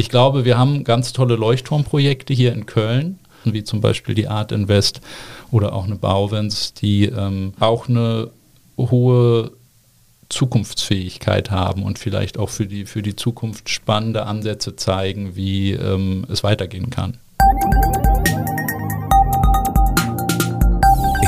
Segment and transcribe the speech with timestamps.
[0.00, 4.50] Ich glaube, wir haben ganz tolle Leuchtturmprojekte hier in Köln, wie zum Beispiel die Art
[4.50, 5.02] Invest
[5.50, 8.30] oder auch eine Bauwens, die ähm, auch eine
[8.78, 9.52] hohe
[10.30, 16.24] Zukunftsfähigkeit haben und vielleicht auch für die, für die Zukunft spannende Ansätze zeigen, wie ähm,
[16.30, 17.18] es weitergehen kann.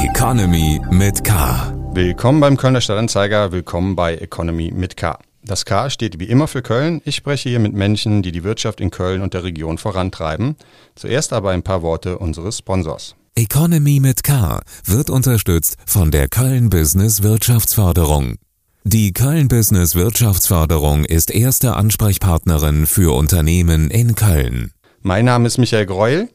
[0.03, 1.75] Economy mit K.
[1.93, 5.19] Willkommen beim Kölner Stadtanzeiger, willkommen bei Economy mit K.
[5.45, 7.03] Das K steht wie immer für Köln.
[7.05, 10.55] Ich spreche hier mit Menschen, die die Wirtschaft in Köln und der Region vorantreiben.
[10.95, 13.17] Zuerst aber ein paar Worte unseres Sponsors.
[13.35, 18.37] Economy mit K wird unterstützt von der Köln Business Wirtschaftsförderung.
[18.85, 24.71] Die Köln Business Wirtschaftsförderung ist erste Ansprechpartnerin für Unternehmen in Köln.
[25.01, 26.29] Mein Name ist Michael Greuel.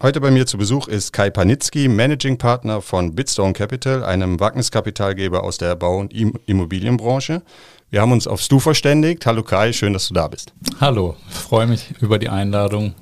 [0.00, 5.42] Heute bei mir zu Besuch ist Kai Panitzky, Managing Partner von Bitstone Capital, einem Wagniskapitalgeber
[5.42, 6.12] aus der Bau- und
[6.46, 7.42] Immobilienbranche.
[7.90, 9.24] Wir haben uns aufs Du verständigt.
[9.24, 10.52] Hallo Kai, schön, dass du da bist.
[10.78, 12.94] Hallo, freue mich über die Einladung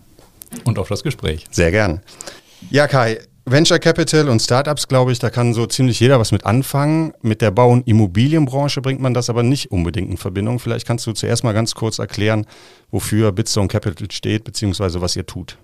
[0.65, 1.45] und auf das Gespräch.
[1.51, 2.03] Sehr gern.
[2.71, 6.47] Ja, Kai, Venture Capital und Startups, glaube ich, da kann so ziemlich jeder was mit
[6.47, 7.13] anfangen.
[7.21, 10.61] Mit der Bau- und Immobilienbranche bringt man das aber nicht unbedingt in Verbindung.
[10.61, 12.47] Vielleicht kannst du zuerst mal ganz kurz erklären,
[12.93, 15.59] wofür Bitstone Capital steht, beziehungsweise was ihr tut.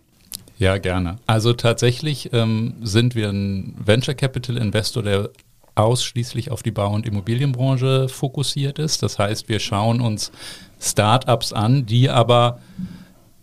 [0.58, 1.18] Ja, gerne.
[1.26, 5.30] Also tatsächlich ähm, sind wir ein Venture Capital Investor, der
[5.74, 9.02] ausschließlich auf die Bau- und Immobilienbranche fokussiert ist.
[9.02, 10.32] Das heißt, wir schauen uns
[10.80, 12.60] Startups an, die aber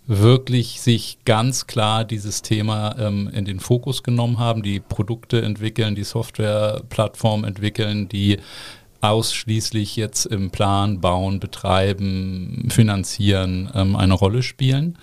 [0.05, 5.93] wirklich sich ganz klar dieses Thema ähm, in den Fokus genommen haben, die Produkte entwickeln,
[5.93, 8.37] die Softwareplattform entwickeln, die
[9.01, 14.97] ausschließlich jetzt im Plan, Bauen, Betreiben, Finanzieren ähm, eine Rolle spielen.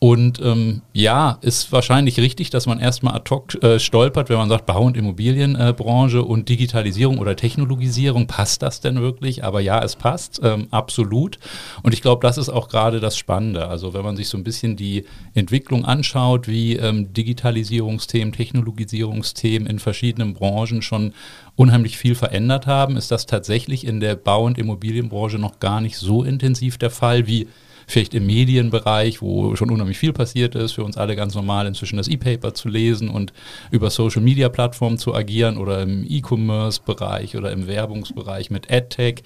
[0.00, 4.48] Und ähm, ja, ist wahrscheinlich richtig, dass man erstmal ad hoc äh, stolpert, wenn man
[4.48, 9.42] sagt, Bau- und Immobilienbranche äh, und Digitalisierung oder Technologisierung, passt das denn wirklich?
[9.42, 11.38] Aber ja, es passt, ähm, absolut.
[11.82, 13.66] Und ich glaube, das ist auch gerade das Spannende.
[13.66, 15.04] Also wenn man sich so ein bisschen die
[15.34, 21.12] Entwicklung anschaut, wie ähm, Digitalisierungsthemen, Technologisierungsthemen in verschiedenen Branchen schon
[21.56, 25.96] unheimlich viel verändert haben, ist das tatsächlich in der Bau- und Immobilienbranche noch gar nicht
[25.96, 27.48] so intensiv der Fall wie
[27.88, 31.96] vielleicht im Medienbereich, wo schon unheimlich viel passiert ist, für uns alle ganz normal inzwischen
[31.96, 33.32] das E-Paper zu lesen und
[33.70, 39.22] über Social-Media-Plattformen zu agieren oder im E-Commerce-Bereich oder im Werbungsbereich mit AdTech,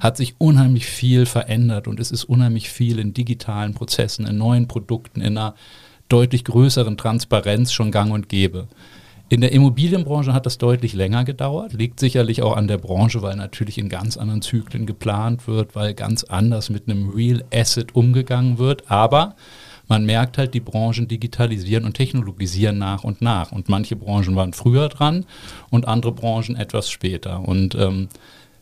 [0.00, 4.66] hat sich unheimlich viel verändert und es ist unheimlich viel in digitalen Prozessen, in neuen
[4.66, 5.54] Produkten, in einer
[6.08, 8.66] deutlich größeren Transparenz schon gang und gäbe.
[9.28, 13.34] In der Immobilienbranche hat das deutlich länger gedauert, liegt sicherlich auch an der Branche, weil
[13.34, 18.58] natürlich in ganz anderen Zyklen geplant wird, weil ganz anders mit einem Real Asset umgegangen
[18.58, 18.88] wird.
[18.88, 19.34] Aber
[19.88, 23.50] man merkt halt, die Branchen digitalisieren und technologisieren nach und nach.
[23.50, 25.26] Und manche Branchen waren früher dran
[25.70, 27.48] und andere Branchen etwas später.
[27.48, 28.08] Und ähm,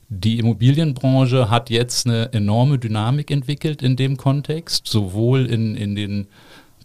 [0.08, 6.26] die Immobilienbranche hat jetzt eine enorme Dynamik entwickelt in dem Kontext, sowohl in, in den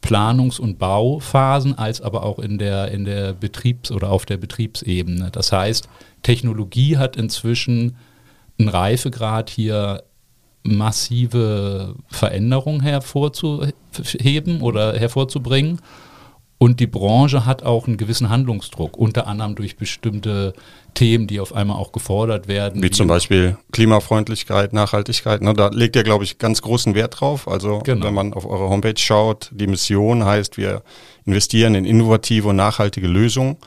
[0.01, 5.29] Planungs- und Bauphasen als aber auch in der, in der Betriebs- oder auf der Betriebsebene.
[5.31, 5.89] Das heißt,
[6.23, 7.95] Technologie hat inzwischen
[8.57, 10.03] einen Reifegrad hier
[10.63, 15.79] massive Veränderungen hervorzuheben oder hervorzubringen.
[16.57, 20.53] Und die Branche hat auch einen gewissen Handlungsdruck, unter anderem durch bestimmte
[20.93, 22.81] Themen, die auf einmal auch gefordert werden.
[22.81, 25.41] Wie, wie zum Beispiel Klimafreundlichkeit, Nachhaltigkeit.
[25.41, 25.53] Ne?
[25.53, 27.47] Da legt ihr, glaube ich, ganz großen Wert drauf.
[27.47, 28.05] Also genau.
[28.05, 30.83] wenn man auf eure Homepage schaut, die Mission heißt, wir
[31.25, 33.57] investieren in innovative und nachhaltige Lösungen.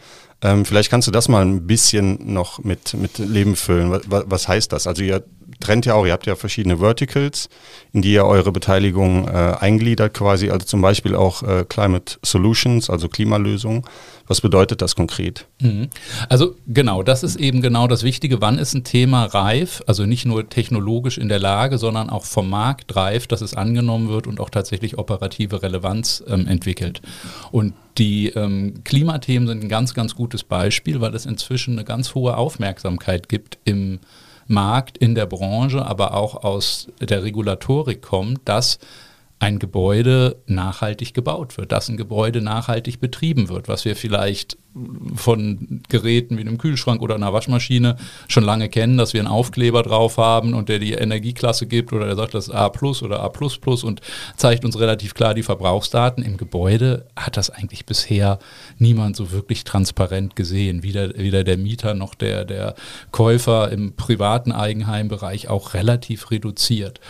[0.42, 3.90] Ähm, vielleicht kannst du das mal ein bisschen noch mit, mit Leben füllen.
[3.90, 4.86] Was, was heißt das?
[4.86, 5.22] Also ihr
[5.62, 7.48] trennt ja auch, ihr habt ja verschiedene Verticals,
[7.92, 12.90] in die ihr eure Beteiligung äh, eingliedert quasi, also zum Beispiel auch äh, Climate Solutions,
[12.90, 13.82] also Klimalösungen.
[14.26, 15.46] Was bedeutet das konkret?
[15.60, 15.88] Mhm.
[16.28, 18.40] Also genau, das ist eben genau das Wichtige.
[18.40, 22.48] Wann ist ein Thema reif, also nicht nur technologisch in der Lage, sondern auch vom
[22.48, 27.02] Markt reif, dass es angenommen wird und auch tatsächlich operative Relevanz ähm, entwickelt.
[27.50, 32.14] Und die ähm, Klimathemen sind ein ganz, ganz gutes Beispiel, weil es inzwischen eine ganz
[32.14, 34.00] hohe Aufmerksamkeit gibt im
[34.46, 38.78] Markt, in der Branche, aber auch aus der Regulatorik kommt, dass
[39.42, 44.56] ein Gebäude nachhaltig gebaut wird, dass ein Gebäude nachhaltig betrieben wird, was wir vielleicht
[45.16, 47.96] von Geräten wie einem Kühlschrank oder einer Waschmaschine
[48.28, 52.06] schon lange kennen, dass wir einen Aufkleber drauf haben und der die Energieklasse gibt oder
[52.06, 54.00] der sagt, das ist A plus oder A plus plus und
[54.36, 56.22] zeigt uns relativ klar die Verbrauchsdaten.
[56.22, 58.38] Im Gebäude hat das eigentlich bisher
[58.78, 60.84] niemand so wirklich transparent gesehen.
[60.84, 62.76] Weder, weder der Mieter noch der, der
[63.10, 67.00] Käufer im privaten Eigenheimbereich auch relativ reduziert.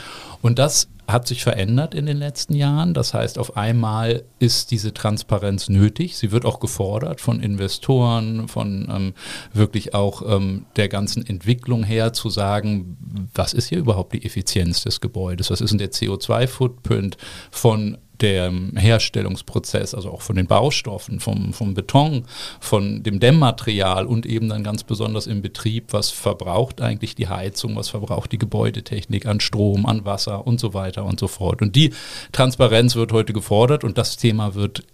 [0.41, 2.95] Und das hat sich verändert in den letzten Jahren.
[2.95, 6.17] Das heißt, auf einmal ist diese Transparenz nötig.
[6.17, 9.15] Sie wird auch gefordert von Investoren, von ähm,
[9.53, 14.83] wirklich auch ähm, der ganzen Entwicklung her zu sagen, was ist hier überhaupt die Effizienz
[14.83, 15.51] des Gebäudes?
[15.51, 17.17] Was ist denn der CO2-Footprint
[17.51, 22.25] von der Herstellungsprozess, also auch von den Baustoffen, vom, vom Beton,
[22.61, 27.77] von dem Dämmmaterial und eben dann ganz besonders im Betrieb, was verbraucht eigentlich die Heizung,
[27.77, 31.61] was verbraucht die Gebäudetechnik an Strom, an Wasser und so weiter und so fort.
[31.61, 31.93] Und die
[32.33, 34.85] Transparenz wird heute gefordert und das Thema wird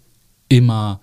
[0.49, 0.99] immer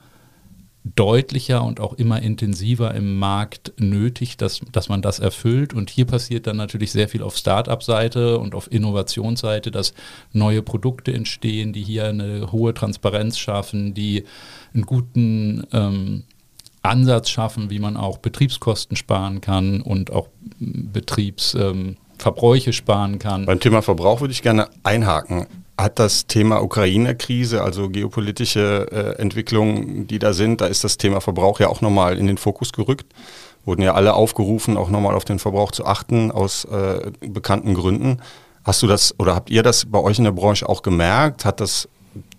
[0.94, 5.74] deutlicher und auch immer intensiver im Markt nötig, dass, dass man das erfüllt.
[5.74, 9.94] Und hier passiert dann natürlich sehr viel auf Start-up-Seite und auf Innovationsseite, dass
[10.32, 14.24] neue Produkte entstehen, die hier eine hohe Transparenz schaffen, die
[14.74, 16.24] einen guten ähm,
[16.82, 20.28] Ansatz schaffen, wie man auch Betriebskosten sparen kann und auch
[20.60, 23.46] Betriebsverbräuche ähm, sparen kann.
[23.46, 25.46] Beim Thema Verbrauch würde ich gerne einhaken.
[25.78, 31.20] Hat das Thema Ukraine-Krise, also geopolitische äh, Entwicklungen, die da sind, da ist das Thema
[31.20, 33.06] Verbrauch ja auch nochmal in den Fokus gerückt.
[33.66, 38.22] Wurden ja alle aufgerufen, auch nochmal auf den Verbrauch zu achten, aus äh, bekannten Gründen.
[38.64, 41.44] Hast du das oder habt ihr das bei euch in der Branche auch gemerkt?
[41.44, 41.88] Hat das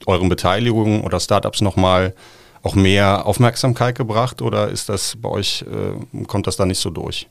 [0.06, 2.16] euren Beteiligungen oder Startups nochmal
[2.64, 6.90] auch mehr Aufmerksamkeit gebracht oder ist das bei euch, äh, kommt das da nicht so
[6.90, 7.28] durch?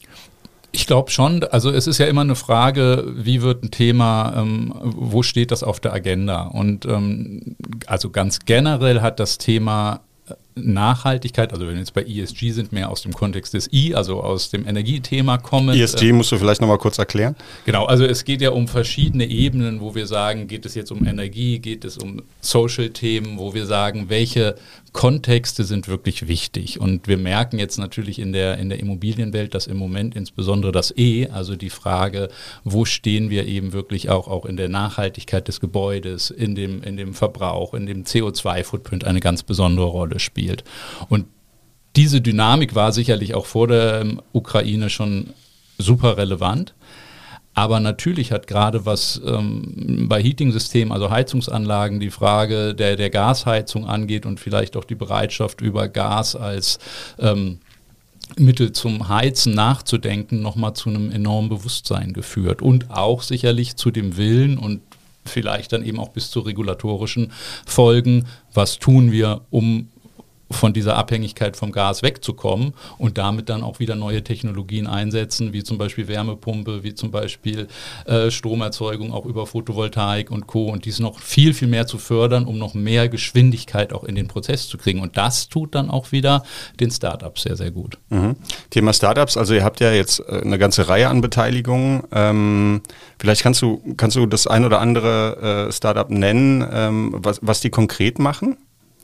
[0.77, 1.43] Ich glaube schon.
[1.43, 5.63] Also es ist ja immer eine Frage, wie wird ein Thema, ähm, wo steht das
[5.63, 6.43] auf der Agenda?
[6.43, 7.57] Und ähm,
[7.87, 10.03] also ganz generell hat das Thema
[10.59, 14.23] Nachhaltigkeit, also wenn wir jetzt bei ESG sind, mehr aus dem Kontext des I, also
[14.23, 15.79] aus dem Energiethema kommen.
[15.79, 17.37] ESG musst du vielleicht nochmal kurz erklären.
[17.67, 21.07] Genau, also es geht ja um verschiedene Ebenen, wo wir sagen, geht es jetzt um
[21.07, 24.57] Energie, geht es um Social-Themen, wo wir sagen, welche
[24.93, 26.81] Kontexte sind wirklich wichtig.
[26.81, 30.97] Und wir merken jetzt natürlich in der, in der Immobilienwelt, dass im Moment insbesondere das
[30.97, 32.31] E, also die Frage,
[32.65, 36.97] wo stehen wir eben wirklich auch, auch in der Nachhaltigkeit des Gebäudes, in dem, in
[36.97, 40.46] dem Verbrauch, in dem CO2-Footprint eine ganz besondere Rolle spielt.
[41.09, 41.27] Und
[41.97, 45.31] diese Dynamik war sicherlich auch vor der ähm, Ukraine schon
[45.79, 46.75] super relevant.
[47.55, 53.87] Aber natürlich hat gerade was ähm, bei Heating-Systemen, also Heizungsanlagen, die Frage der, der Gasheizung
[53.87, 56.79] angeht und vielleicht auch die Bereitschaft über Gas als
[57.19, 57.61] ähm,
[58.37, 62.61] Mittel zum Heizen nachzudenken, nochmal zu einem enormen Bewusstsein geführt.
[62.61, 64.83] Und auch sicherlich zu dem Willen und
[65.25, 67.33] vielleicht dann eben auch bis zu regulatorischen
[67.65, 69.89] Folgen, was tun wir, um
[70.51, 75.65] von dieser Abhängigkeit vom Gas wegzukommen und damit dann auch wieder neue Technologien einsetzen, wie
[75.65, 77.67] zum Beispiel Wärmepumpe, wie zum Beispiel
[78.07, 80.67] äh, Stromerzeugung auch über Photovoltaik und Co.
[80.67, 84.29] Und dies noch viel, viel mehr zu fördern, um noch mehr Geschwindigkeit auch in den
[84.29, 85.01] Prozess zu kriegen.
[85.01, 86.45] Und das tut dann auch wieder
[86.79, 87.99] den Startups sehr, sehr gut.
[88.11, 88.37] Mhm.
[88.71, 92.05] Thema Startups, also ihr habt ja jetzt äh, eine ganze Reihe an Beteiligungen.
[92.13, 92.83] Ähm,
[93.19, 97.61] vielleicht kannst du, kannst du das ein oder andere äh, Startup nennen, ähm, was, was
[97.61, 98.57] die konkret machen?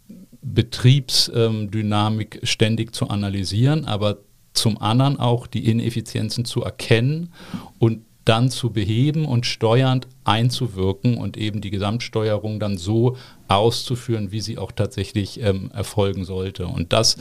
[0.41, 4.19] Betriebsdynamik ständig zu analysieren, aber
[4.53, 7.33] zum anderen auch die Ineffizienzen zu erkennen
[7.79, 14.39] und dann zu beheben und steuernd einzuwirken und eben die Gesamtsteuerung dann so auszuführen, wie
[14.39, 16.67] sie auch tatsächlich ähm, erfolgen sollte.
[16.67, 17.17] Und das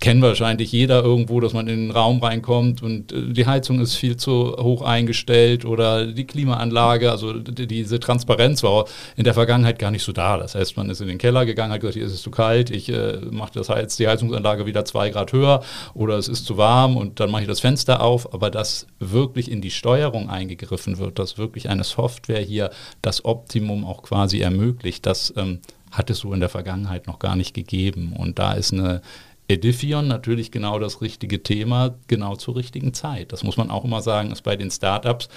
[0.00, 3.94] kennen wahrscheinlich jeder irgendwo, dass man in den Raum reinkommt und äh, die Heizung ist
[3.94, 8.86] viel zu hoch eingestellt oder die Klimaanlage, also diese Transparenz war
[9.16, 10.36] in der Vergangenheit gar nicht so da.
[10.36, 12.70] Das heißt, man ist in den Keller gegangen, hat gesagt, hier ist es zu kalt,
[12.70, 15.62] ich äh, mache das Heiz, die Heizungsanlage wieder zwei Grad höher
[15.94, 18.32] oder es ist zu warm und dann mache ich das Fenster auf.
[18.32, 22.70] Aber dass wirklich in die Steuerung eingegriffen wird, dass wirklich eine Software hier
[23.02, 27.36] das Optimum auch quasi ermöglicht, das ähm, hat es so in der Vergangenheit noch gar
[27.36, 28.14] nicht gegeben.
[28.16, 29.00] Und da ist eine
[29.48, 33.32] Edifion natürlich genau das richtige Thema, genau zur richtigen Zeit.
[33.32, 35.30] Das muss man auch immer sagen, ist bei den Startups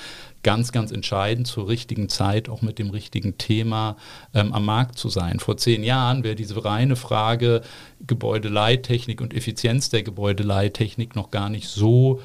[0.43, 3.95] ganz, ganz entscheidend, zur richtigen Zeit auch mit dem richtigen Thema
[4.33, 5.39] ähm, am Markt zu sein.
[5.39, 7.61] Vor zehn Jahren wäre diese reine Frage
[8.05, 12.21] Gebäudeleittechnik und Effizienz der Gebäudeleittechnik noch gar nicht so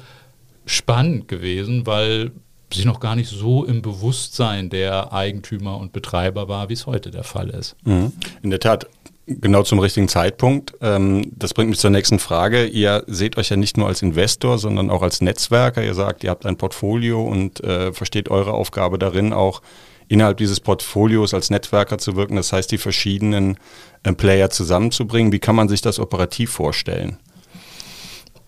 [0.65, 2.31] spannend gewesen, weil
[2.73, 7.11] sie noch gar nicht so im Bewusstsein der Eigentümer und Betreiber war, wie es heute
[7.11, 7.77] der Fall ist.
[7.85, 8.11] Mhm.
[8.41, 8.87] In der Tat,
[9.29, 10.73] Genau zum richtigen Zeitpunkt.
[10.81, 12.65] Ähm, das bringt mich zur nächsten Frage.
[12.65, 15.83] Ihr seht euch ja nicht nur als Investor, sondern auch als Netzwerker.
[15.83, 19.61] Ihr sagt, ihr habt ein Portfolio und äh, versteht eure Aufgabe darin, auch
[20.07, 22.37] innerhalb dieses Portfolios als Netzwerker zu wirken.
[22.37, 23.57] Das heißt, die verschiedenen
[24.03, 25.33] äh, Player zusammenzubringen.
[25.33, 27.17] Wie kann man sich das operativ vorstellen?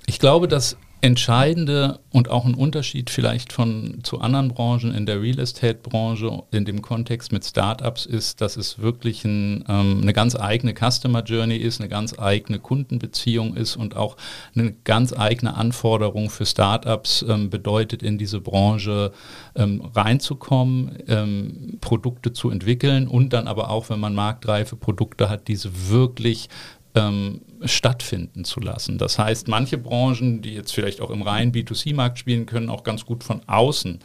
[0.06, 5.22] Ich glaube, dass entscheidende und auch ein Unterschied vielleicht von zu anderen Branchen in der
[5.22, 10.12] Real Estate Branche in dem Kontext mit Startups ist, dass es wirklich ein, ähm, eine
[10.12, 14.18] ganz eigene Customer Journey ist, eine ganz eigene Kundenbeziehung ist und auch
[14.56, 19.14] eine ganz eigene Anforderung für Startups ähm, bedeutet, in diese Branche
[19.56, 25.48] ähm, reinzukommen, ähm, Produkte zu entwickeln und dann aber auch, wenn man marktreife Produkte hat,
[25.48, 26.50] diese wirklich
[26.96, 28.98] ähm, stattfinden zu lassen.
[28.98, 33.06] Das heißt, manche Branchen, die jetzt vielleicht auch im reinen B2C-Markt spielen, können auch ganz
[33.06, 34.00] gut von außen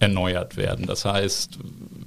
[0.00, 0.86] erneuert werden.
[0.86, 1.58] Das heißt,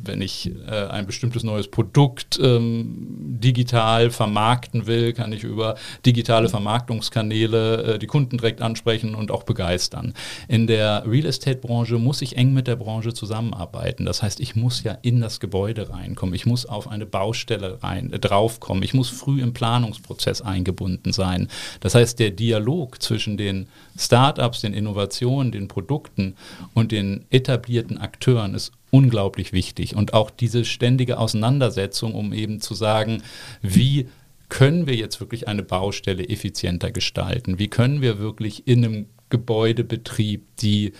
[0.05, 6.49] wenn ich äh, ein bestimmtes neues Produkt ähm, digital vermarkten will, kann ich über digitale
[6.49, 10.13] Vermarktungskanäle äh, die Kunden direkt ansprechen und auch begeistern.
[10.47, 14.05] In der Real Estate-Branche muss ich eng mit der Branche zusammenarbeiten.
[14.05, 16.35] Das heißt, ich muss ja in das Gebäude reinkommen.
[16.35, 18.83] Ich muss auf eine Baustelle rein, äh, draufkommen.
[18.83, 21.47] Ich muss früh im Planungsprozess eingebunden sein.
[21.79, 26.35] Das heißt, der Dialog zwischen den Startups, den Innovationen, den Produkten
[26.73, 29.95] und den etablierten Akteuren ist unglaublich wichtig.
[29.95, 33.23] Und auch diese ständige Auseinandersetzung, um eben zu sagen,
[33.61, 34.07] wie
[34.49, 37.57] können wir jetzt wirklich eine Baustelle effizienter gestalten?
[37.57, 40.93] Wie können wir wirklich in einem Gebäudebetrieb die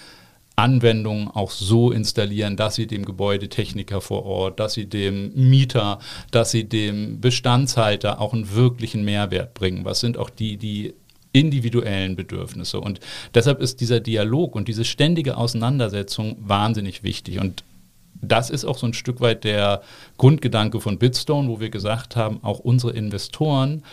[0.56, 6.00] Anwendungen auch so installieren, dass sie dem Gebäudetechniker vor Ort, dass sie dem Mieter,
[6.32, 9.86] dass sie dem Bestandshalter auch einen wirklichen Mehrwert bringen?
[9.86, 10.94] Was sind auch die, die
[11.34, 12.80] individuellen Bedürfnisse?
[12.80, 13.02] Und
[13.34, 17.40] deshalb ist dieser Dialog und diese ständige Auseinandersetzung wahnsinnig wichtig.
[17.40, 17.64] Und
[18.22, 19.82] das ist auch so ein Stück weit der
[20.18, 23.84] Grundgedanke von Bitstone, wo wir gesagt haben, auch unsere Investoren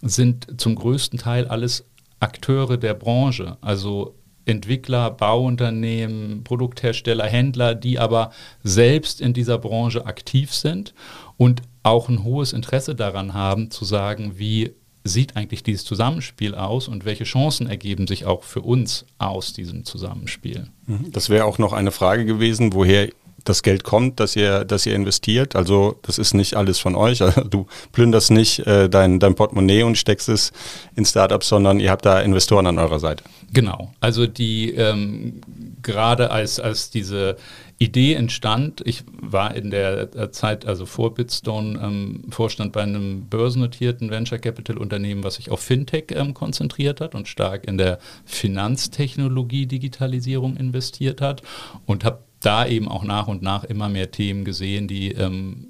[0.00, 1.84] sind zum größten Teil alles
[2.20, 8.32] Akteure der Branche, also Entwickler, Bauunternehmen, Produkthersteller, Händler, die aber
[8.62, 10.94] selbst in dieser Branche aktiv sind
[11.36, 14.72] und auch ein hohes Interesse daran haben, zu sagen, wie
[15.04, 19.84] sieht eigentlich dieses Zusammenspiel aus und welche Chancen ergeben sich auch für uns aus diesem
[19.84, 20.68] Zusammenspiel?
[21.10, 23.08] Das wäre auch noch eine Frage gewesen, woher
[23.44, 25.56] das Geld kommt, dass ihr, dass ihr investiert.
[25.56, 27.22] Also das ist nicht alles von euch.
[27.32, 30.52] Also du plünderst nicht äh, dein, dein Portemonnaie und steckst es
[30.96, 33.22] in Startups, sondern ihr habt da Investoren an eurer Seite.
[33.52, 33.92] Genau.
[34.00, 35.40] Also die ähm,
[35.82, 37.36] gerade als, als diese
[37.78, 44.10] Idee entstand, ich war in der Zeit, also vor Bitstone, ähm, Vorstand bei einem börsennotierten
[44.10, 49.66] Venture Capital Unternehmen, was sich auf Fintech ähm, konzentriert hat und stark in der Finanztechnologie
[49.66, 51.42] Digitalisierung investiert hat
[51.84, 55.68] und habe da eben auch nach und nach immer mehr Themen gesehen, die ähm,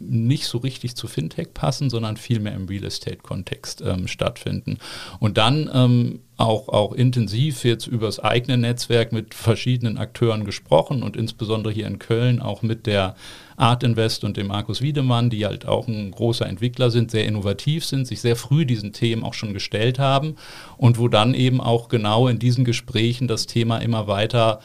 [0.00, 4.78] nicht so richtig zu Fintech passen, sondern vielmehr im Real Estate-Kontext ähm, stattfinden.
[5.18, 11.02] Und dann ähm, auch, auch intensiv jetzt über das eigene Netzwerk mit verschiedenen Akteuren gesprochen
[11.02, 13.14] und insbesondere hier in Köln auch mit der
[13.56, 17.84] Art Invest und dem Markus Wiedemann, die halt auch ein großer Entwickler sind, sehr innovativ
[17.84, 20.34] sind, sich sehr früh diesen Themen auch schon gestellt haben
[20.76, 24.60] und wo dann eben auch genau in diesen Gesprächen das Thema immer weiter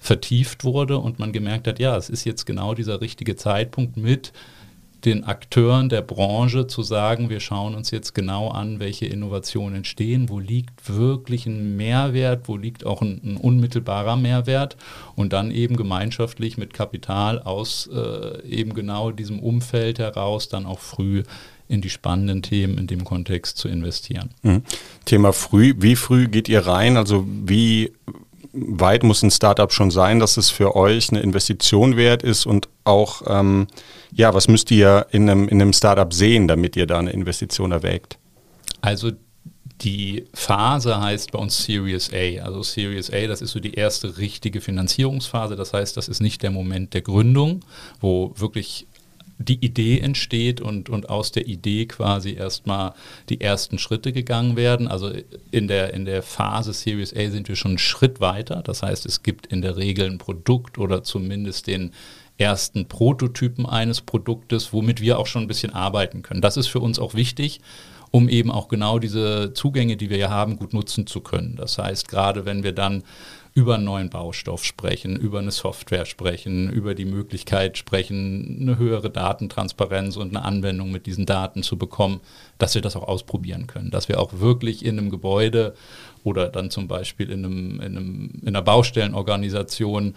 [0.00, 4.32] vertieft wurde und man gemerkt hat, ja, es ist jetzt genau dieser richtige Zeitpunkt mit
[5.04, 10.28] den Akteuren der Branche zu sagen, wir schauen uns jetzt genau an, welche Innovationen entstehen,
[10.28, 14.76] wo liegt wirklich ein Mehrwert, wo liegt auch ein, ein unmittelbarer Mehrwert
[15.16, 20.80] und dann eben gemeinschaftlich mit Kapital aus äh, eben genau diesem Umfeld heraus dann auch
[20.80, 21.22] früh
[21.68, 24.30] in die spannenden Themen in dem Kontext zu investieren.
[24.42, 24.62] Mhm.
[25.04, 26.96] Thema früh, wie früh geht ihr rein?
[26.96, 27.92] Also wie
[28.52, 32.68] weit muss ein Startup schon sein, dass es für euch eine Investition wert ist und
[32.84, 33.66] auch, ähm,
[34.12, 37.72] ja, was müsst ihr in einem, in einem Startup sehen, damit ihr da eine Investition
[37.72, 38.18] erwägt?
[38.80, 39.12] Also
[39.82, 42.42] die Phase heißt bei uns Series A.
[42.44, 45.56] Also Series A, das ist so die erste richtige Finanzierungsphase.
[45.56, 47.60] Das heißt, das ist nicht der Moment der Gründung,
[48.00, 48.86] wo wirklich
[49.40, 52.92] die Idee entsteht und, und aus der Idee quasi erstmal
[53.30, 54.86] die ersten Schritte gegangen werden.
[54.86, 55.10] Also
[55.50, 58.62] in der, in der Phase Series A sind wir schon einen Schritt weiter.
[58.62, 61.92] Das heißt, es gibt in der Regel ein Produkt oder zumindest den
[62.36, 66.42] ersten Prototypen eines Produktes, womit wir auch schon ein bisschen arbeiten können.
[66.42, 67.60] Das ist für uns auch wichtig,
[68.10, 71.56] um eben auch genau diese Zugänge, die wir ja haben, gut nutzen zu können.
[71.56, 73.04] Das heißt, gerade wenn wir dann
[73.52, 79.10] über einen neuen Baustoff sprechen, über eine Software sprechen, über die Möglichkeit sprechen, eine höhere
[79.10, 82.20] Datentransparenz und eine Anwendung mit diesen Daten zu bekommen,
[82.58, 85.74] dass wir das auch ausprobieren können, dass wir auch wirklich in einem Gebäude
[86.22, 90.14] oder dann zum Beispiel in, einem, in, einem, in einer Baustellenorganisation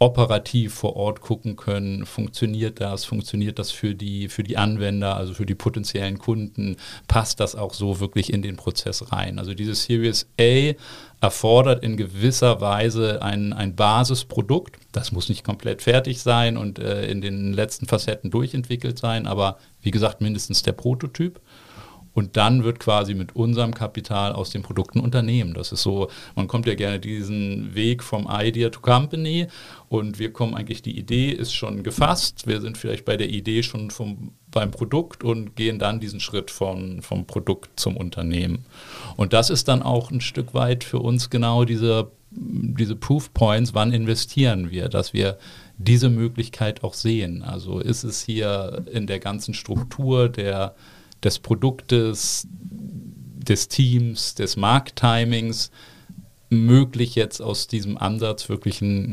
[0.00, 5.34] operativ vor Ort gucken können, funktioniert das, funktioniert das für die, für die Anwender, also
[5.34, 9.38] für die potenziellen Kunden, passt das auch so wirklich in den Prozess rein.
[9.38, 10.72] Also dieses Series A
[11.20, 14.76] erfordert in gewisser Weise ein, ein Basisprodukt.
[14.92, 19.58] Das muss nicht komplett fertig sein und äh, in den letzten Facetten durchentwickelt sein, aber
[19.82, 21.40] wie gesagt mindestens der Prototyp.
[22.12, 25.54] Und dann wird quasi mit unserem Kapital aus den Produkten Unternehmen.
[25.54, 29.46] Das ist so, man kommt ja gerne diesen Weg vom Idea to Company
[29.88, 32.46] und wir kommen eigentlich, die Idee ist schon gefasst.
[32.46, 36.50] Wir sind vielleicht bei der Idee schon vom, beim Produkt und gehen dann diesen Schritt
[36.50, 38.64] von, vom Produkt zum Unternehmen.
[39.16, 43.74] Und das ist dann auch ein Stück weit für uns genau diese, diese Proof Points,
[43.74, 45.38] wann investieren wir, dass wir
[45.78, 47.42] diese Möglichkeit auch sehen.
[47.42, 50.74] Also ist es hier in der ganzen Struktur der
[51.22, 55.70] des Produktes, des Teams, des Markttimings
[56.50, 59.12] möglich, jetzt aus diesem Ansatz wirklich ein,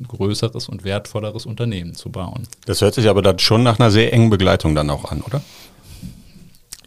[0.00, 2.48] ein, größeres und wertvolleres Unternehmen zu bauen.
[2.64, 5.42] Das hört sich aber dann schon nach einer sehr engen Begleitung dann auch an, oder?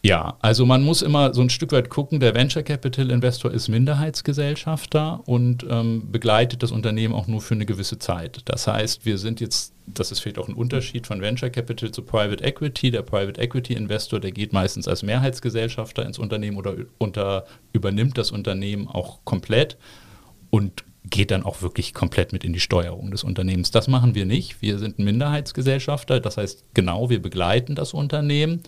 [0.04, 3.68] Ja, also man muss immer so ein Stück weit gucken, der Venture Capital Investor ist
[3.68, 8.42] Minderheitsgesellschafter und ähm, begleitet das Unternehmen auch nur für eine gewisse Zeit.
[8.46, 12.02] Das heißt, wir sind jetzt, das ist vielleicht auch ein Unterschied von Venture Capital zu
[12.02, 12.90] Private Equity.
[12.90, 18.32] Der Private Equity Investor, der geht meistens als Mehrheitsgesellschafter ins Unternehmen oder unter, übernimmt das
[18.32, 19.78] Unternehmen auch komplett
[20.50, 23.70] und geht dann auch wirklich komplett mit in die Steuerung des Unternehmens.
[23.70, 24.64] Das machen wir nicht.
[24.64, 28.64] Wir sind Minderheitsgesellschafter, das heißt genau, wir begleiten das Unternehmen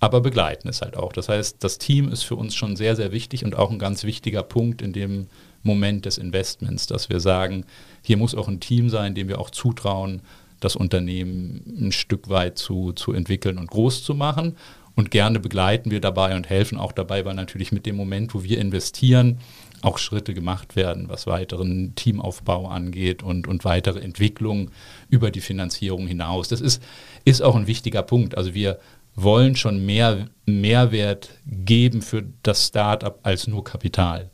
[0.00, 1.12] aber begleiten es halt auch.
[1.12, 4.04] Das heißt, das Team ist für uns schon sehr, sehr wichtig und auch ein ganz
[4.04, 5.28] wichtiger Punkt in dem
[5.62, 7.64] Moment des Investments, dass wir sagen,
[8.02, 10.22] hier muss auch ein Team sein, dem wir auch zutrauen,
[10.60, 14.56] das Unternehmen ein Stück weit zu, zu entwickeln und groß zu machen.
[14.94, 18.42] Und gerne begleiten wir dabei und helfen auch dabei, weil natürlich mit dem Moment, wo
[18.42, 19.38] wir investieren,
[19.82, 24.70] auch Schritte gemacht werden, was weiteren Teamaufbau angeht und, und weitere Entwicklung
[25.10, 26.48] über die Finanzierung hinaus.
[26.48, 26.82] Das ist,
[27.26, 28.38] ist auch ein wichtiger Punkt.
[28.38, 28.78] Also wir
[29.16, 34.30] wollen schon mehr Mehrwert geben für das Startup als nur Kapital.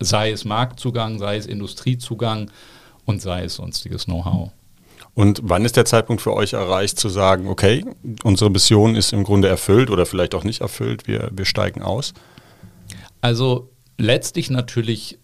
[0.00, 2.50] Sei es Marktzugang, sei es Industriezugang
[3.04, 4.50] und sei es sonstiges Know-how.
[5.14, 7.84] Und wann ist der Zeitpunkt für euch erreicht zu sagen, okay,
[8.22, 12.12] unsere Mission ist im Grunde erfüllt oder vielleicht auch nicht erfüllt, wir, wir steigen aus?
[13.20, 15.18] Also letztlich natürlich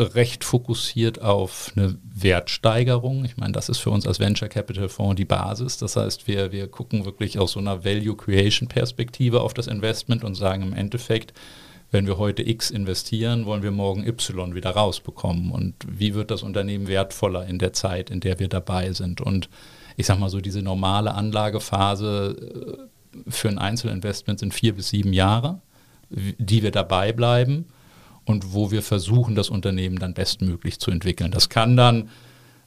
[0.00, 3.24] recht fokussiert auf eine Wertsteigerung.
[3.24, 5.78] Ich meine, das ist für uns als Venture Capital Fonds die Basis.
[5.78, 10.24] Das heißt, wir, wir gucken wirklich aus so einer Value Creation Perspektive auf das Investment
[10.24, 11.32] und sagen im Endeffekt,
[11.90, 15.50] wenn wir heute X investieren, wollen wir morgen Y wieder rausbekommen.
[15.50, 19.20] Und wie wird das Unternehmen wertvoller in der Zeit, in der wir dabei sind?
[19.20, 19.48] Und
[19.96, 25.12] ich sage mal so, diese normale Anlagephase äh, für ein Einzelinvestment sind vier bis sieben
[25.12, 25.60] Jahre,
[26.10, 27.66] die wir dabei bleiben
[28.30, 31.32] und wo wir versuchen, das Unternehmen dann bestmöglich zu entwickeln.
[31.32, 32.08] Das kann dann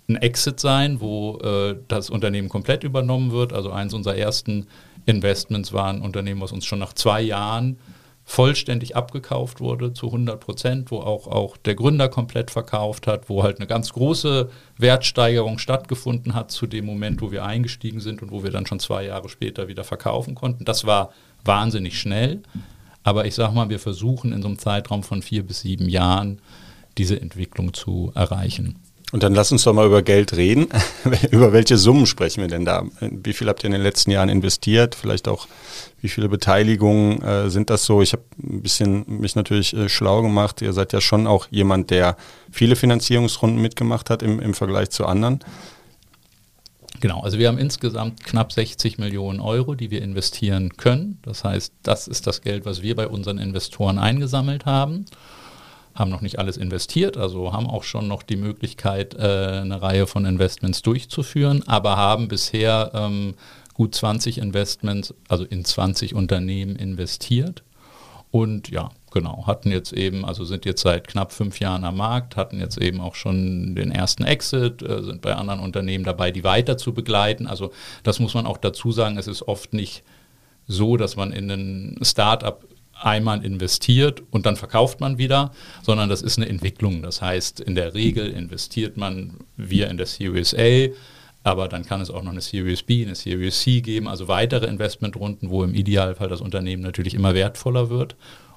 [0.10, 3.54] ein Exit sein, wo äh, das Unternehmen komplett übernommen wird.
[3.54, 4.68] Also eins unserer ersten
[5.06, 7.78] Investments war ein Unternehmen, was uns schon nach zwei Jahren
[8.26, 13.44] vollständig abgekauft wurde zu 100 Prozent, wo auch, auch der Gründer komplett verkauft hat, wo
[13.44, 18.32] halt eine ganz große Wertsteigerung stattgefunden hat zu dem Moment, wo wir eingestiegen sind und
[18.32, 20.64] wo wir dann schon zwei Jahre später wieder verkaufen konnten.
[20.64, 21.12] Das war
[21.44, 22.42] wahnsinnig schnell.
[23.04, 26.40] Aber ich sage mal, wir versuchen in so einem Zeitraum von vier bis sieben Jahren
[26.98, 28.80] diese Entwicklung zu erreichen.
[29.14, 30.70] Und dann lass uns doch mal über Geld reden.
[31.32, 32.84] über welche Summen sprechen wir denn da?
[33.00, 34.96] Wie viel habt ihr in den letzten Jahren investiert?
[34.96, 35.48] Vielleicht auch,
[36.02, 38.02] wie viele Beteiligungen äh, sind das so?
[38.02, 40.64] Ich habe ein bisschen mich natürlich äh, schlau gemacht.
[40.64, 42.18] Ihr seid ja schon auch jemand, der
[42.52, 45.42] viele Finanzierungsrunden mitgemacht hat im, im Vergleich zu anderen.
[47.04, 51.20] Genau, also wir haben insgesamt knapp 60 Millionen Euro, die wir investieren können.
[51.24, 55.04] Das heißt, das ist das Geld, was wir bei unseren Investoren eingesammelt haben.
[55.94, 60.08] Haben noch nicht alles investiert, also haben auch schon noch die Möglichkeit, äh, eine Reihe
[60.08, 63.34] von Investments durchzuführen, aber haben bisher ähm,
[63.74, 67.64] gut 20 Investments, also in 20 Unternehmen investiert.
[68.32, 72.36] Und ja, genau, hatten jetzt eben, also sind jetzt seit knapp fünf Jahren am Markt,
[72.36, 76.44] hatten jetzt eben auch schon den ersten Exit, äh, sind bei anderen Unternehmen dabei, die
[76.44, 77.48] weiter zu begleiten.
[77.48, 77.72] Also
[78.04, 80.04] das muss man auch dazu sagen, es ist oft nicht
[80.68, 85.52] so, dass man in ein Startup einmal investiert und dann verkauft man wieder,
[85.84, 87.02] sondern das ist eine Entwicklung.
[87.02, 90.88] Das heißt, in der Regel investiert man, wir in der Series A,
[91.44, 94.66] aber dann kann es auch noch eine Series B, eine Series C geben, also weitere
[94.68, 98.16] Investmentrunden, wo im Idealfall das Unternehmen natürlich immer wertvoller wird.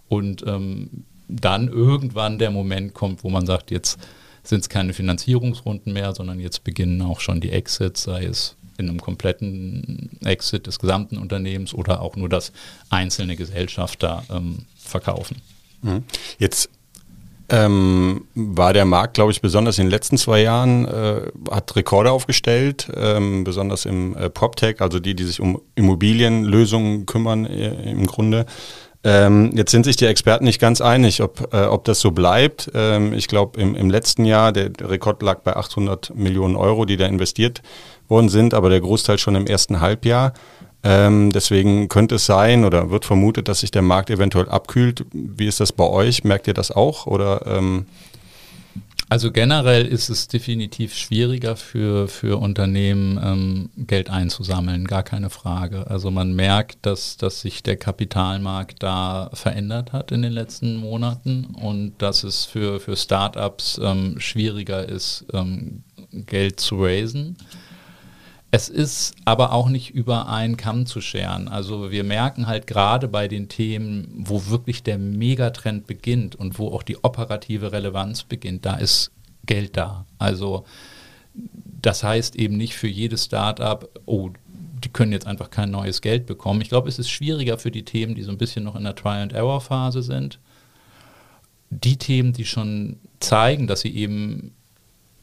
[0.08, 3.98] Und ähm, dann irgendwann der Moment kommt, wo man sagt, jetzt
[4.42, 8.88] sind es keine Finanzierungsrunden mehr, sondern jetzt beginnen auch schon die Exits, sei es in
[8.88, 12.52] einem kompletten Exit des gesamten Unternehmens oder auch nur das
[12.90, 15.40] einzelne Gesellschafter ähm, verkaufen.
[15.82, 16.04] Mhm.
[16.38, 16.70] Jetzt
[17.48, 22.10] ähm, war der Markt, glaube ich, besonders in den letzten zwei Jahren, äh, hat Rekorde
[22.10, 28.06] aufgestellt, ähm, besonders im äh, PropTech, also die, die sich um Immobilienlösungen kümmern äh, im
[28.06, 28.46] Grunde.
[29.08, 32.72] Ähm, jetzt sind sich die Experten nicht ganz einig, ob, äh, ob das so bleibt.
[32.74, 36.86] Ähm, ich glaube, im, im letzten Jahr, der, der Rekord lag bei 800 Millionen Euro,
[36.86, 37.62] die da investiert
[38.08, 40.32] worden sind, aber der Großteil schon im ersten Halbjahr.
[40.82, 45.04] Ähm, deswegen könnte es sein oder wird vermutet, dass sich der Markt eventuell abkühlt.
[45.12, 46.24] Wie ist das bei euch?
[46.24, 47.06] Merkt ihr das auch?
[47.06, 47.86] Oder, ähm
[49.08, 55.88] also generell ist es definitiv schwieriger für, für Unternehmen, ähm, Geld einzusammeln, gar keine Frage.
[55.88, 61.44] Also man merkt, dass, dass sich der Kapitalmarkt da verändert hat in den letzten Monaten
[61.54, 67.36] und dass es für, für Startups ähm, schwieriger ist, ähm, Geld zu raisen.
[68.50, 71.48] Es ist aber auch nicht über einen Kamm zu scheren.
[71.48, 76.68] Also wir merken halt gerade bei den Themen, wo wirklich der Megatrend beginnt und wo
[76.68, 79.10] auch die operative Relevanz beginnt, da ist
[79.44, 80.06] Geld da.
[80.18, 80.64] Also
[81.82, 84.30] das heißt eben nicht für jedes Startup, oh,
[84.84, 86.60] die können jetzt einfach kein neues Geld bekommen.
[86.60, 88.94] Ich glaube, es ist schwieriger für die Themen, die so ein bisschen noch in der
[88.94, 90.38] Try-and-Error-Phase sind.
[91.70, 94.54] Die Themen, die schon zeigen, dass sie eben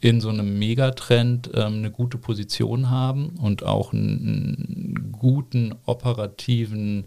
[0.03, 7.05] in so einem Megatrend ähm, eine gute Position haben und auch einen, einen guten operativen,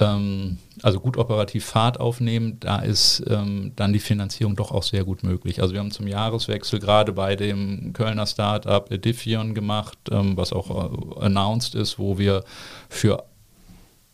[0.00, 5.04] ähm, also gut operativ Fahrt aufnehmen, da ist ähm, dann die Finanzierung doch auch sehr
[5.04, 5.60] gut möglich.
[5.60, 10.70] Also wir haben zum Jahreswechsel gerade bei dem Kölner Startup Edifion gemacht, ähm, was auch
[10.70, 12.42] äh, announced ist, wo wir
[12.88, 13.24] für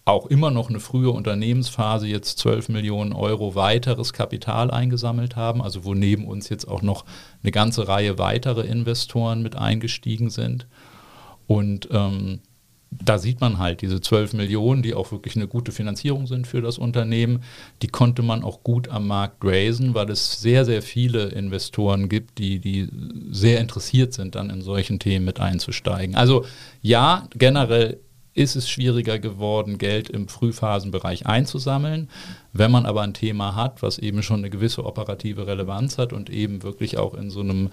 [0.08, 5.84] auch immer noch eine frühe Unternehmensphase jetzt 12 Millionen Euro weiteres Kapital eingesammelt haben, also
[5.84, 7.04] wo neben uns jetzt auch noch
[7.42, 10.66] eine ganze Reihe weitere Investoren mit eingestiegen sind.
[11.46, 12.40] Und ähm,
[12.90, 16.62] da sieht man halt diese 12 Millionen, die auch wirklich eine gute Finanzierung sind für
[16.62, 17.42] das Unternehmen,
[17.82, 22.38] die konnte man auch gut am Markt raisen, weil es sehr, sehr viele Investoren gibt,
[22.38, 22.88] die, die
[23.30, 26.16] sehr interessiert sind, dann in solchen Themen mit einzusteigen.
[26.16, 26.46] Also
[26.80, 28.00] ja, generell
[28.38, 32.08] ist es schwieriger geworden, Geld im Frühphasenbereich einzusammeln.
[32.52, 36.30] Wenn man aber ein Thema hat, was eben schon eine gewisse operative Relevanz hat und
[36.30, 37.70] eben wirklich auch in so einem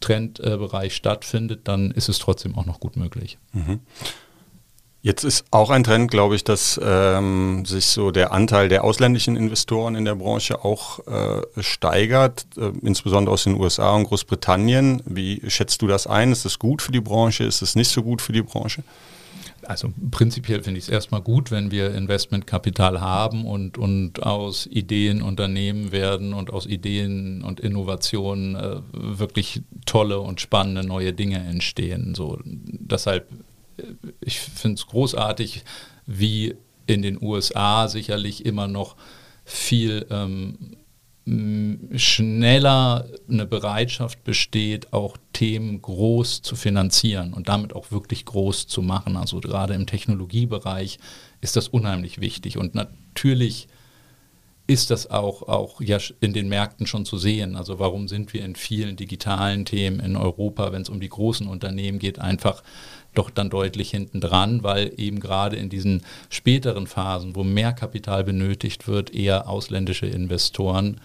[0.00, 3.38] Trendbereich stattfindet, dann ist es trotzdem auch noch gut möglich.
[3.52, 3.80] Mhm.
[5.00, 9.36] Jetzt ist auch ein Trend, glaube ich, dass ähm, sich so der Anteil der ausländischen
[9.36, 15.00] Investoren in der Branche auch äh, steigert, äh, insbesondere aus den USA und Großbritannien.
[15.06, 16.32] Wie schätzt du das ein?
[16.32, 17.44] Ist das gut für die Branche?
[17.44, 18.82] Ist es nicht so gut für die Branche?
[19.68, 25.20] Also prinzipiell finde ich es erstmal gut, wenn wir Investmentkapital haben und, und aus Ideen
[25.20, 32.14] Unternehmen werden und aus Ideen und Innovationen äh, wirklich tolle und spannende neue Dinge entstehen.
[32.14, 33.30] So, deshalb,
[33.76, 33.82] äh,
[34.22, 35.64] ich finde es großartig,
[36.06, 36.54] wie
[36.86, 38.96] in den USA sicherlich immer noch
[39.44, 40.78] viel ähm,
[41.96, 48.80] schneller eine Bereitschaft besteht, auch Themen groß zu finanzieren und damit auch wirklich groß zu
[48.80, 49.16] machen.
[49.16, 50.98] Also gerade im Technologiebereich
[51.40, 52.56] ist das unheimlich wichtig.
[52.56, 53.68] Und natürlich
[54.66, 57.56] ist das auch, auch ja in den Märkten schon zu sehen.
[57.56, 61.46] Also warum sind wir in vielen digitalen Themen in Europa, wenn es um die großen
[61.46, 62.62] Unternehmen geht, einfach
[63.14, 68.24] doch dann deutlich hinten dran, weil eben gerade in diesen späteren Phasen, wo mehr Kapital
[68.24, 71.00] benötigt wird, eher ausländische Investoren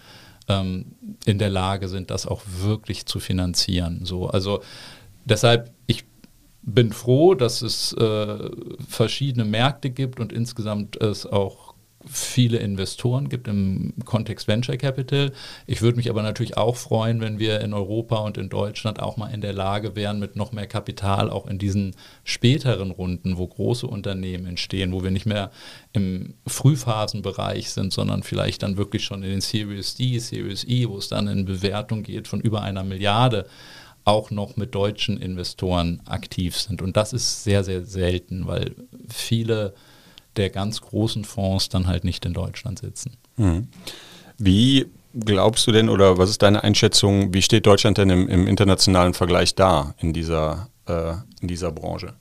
[0.48, 0.86] ähm,
[1.24, 4.04] in der Lage sind, das auch wirklich zu finanzieren.
[4.04, 4.62] So, also
[5.24, 6.04] deshalb, ich
[6.62, 8.50] bin froh, dass es äh,
[8.88, 11.63] verschiedene Märkte gibt und insgesamt es auch
[12.06, 15.32] viele Investoren gibt im Kontext Venture Capital.
[15.66, 19.16] Ich würde mich aber natürlich auch freuen, wenn wir in Europa und in Deutschland auch
[19.16, 23.46] mal in der Lage wären, mit noch mehr Kapital auch in diesen späteren Runden, wo
[23.46, 25.50] große Unternehmen entstehen, wo wir nicht mehr
[25.92, 30.98] im Frühphasenbereich sind, sondern vielleicht dann wirklich schon in den Series D, Series E, wo
[30.98, 33.46] es dann in Bewertung geht von über einer Milliarde,
[34.04, 36.82] auch noch mit deutschen Investoren aktiv sind.
[36.82, 38.74] Und das ist sehr, sehr selten, weil
[39.08, 39.74] viele
[40.36, 43.16] der ganz großen Fonds dann halt nicht in Deutschland sitzen.
[43.36, 43.68] Mhm.
[44.38, 48.46] Wie glaubst du denn oder was ist deine Einschätzung, wie steht Deutschland denn im, im
[48.46, 52.14] internationalen Vergleich da in dieser, äh, in dieser Branche?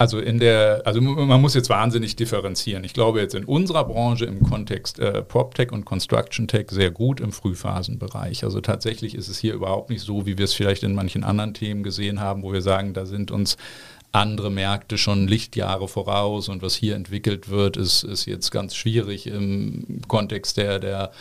[0.00, 2.84] Also in der, also man muss jetzt wahnsinnig differenzieren.
[2.84, 7.18] Ich glaube jetzt in unserer Branche im Kontext äh, PropTech und Construction Tech sehr gut
[7.18, 8.44] im Frühphasenbereich.
[8.44, 11.52] Also tatsächlich ist es hier überhaupt nicht so, wie wir es vielleicht in manchen anderen
[11.52, 13.56] Themen gesehen haben, wo wir sagen, da sind uns
[14.12, 19.26] andere Märkte schon Lichtjahre voraus und was hier entwickelt wird, ist, ist jetzt ganz schwierig
[19.26, 21.12] im Kontext der, der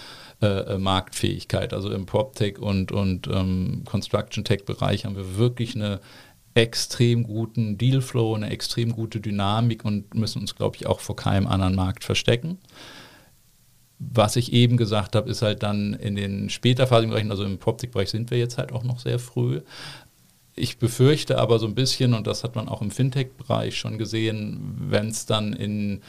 [0.41, 1.73] äh, äh Marktfähigkeit.
[1.73, 5.99] Also im PropTech und, und ähm, Construction Tech Bereich haben wir wirklich eine
[6.57, 11.45] extrem guten Dealflow, eine extrem gute Dynamik und müssen uns, glaube ich, auch vor keinem
[11.45, 12.57] anderen Markt verstecken.
[13.99, 18.09] Was ich eben gesagt habe, ist halt dann in den späterphasigen Bereichen, also im Proptik-Bereich
[18.09, 19.61] sind wir jetzt halt auch noch sehr früh.
[20.59, 24.75] Ich befürchte aber so ein bisschen, und das hat man auch im Fintech-Bereich schon gesehen,
[24.89, 26.01] wenn es dann in